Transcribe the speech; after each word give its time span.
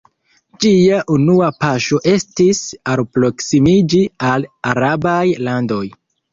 Ĝia 0.63 1.01
unua 1.15 1.49
paŝo 1.65 1.99
estis 2.13 2.63
alproksimiĝi 2.95 4.03
al 4.33 4.51
arabaj 4.75 5.23
landoj. 5.51 5.87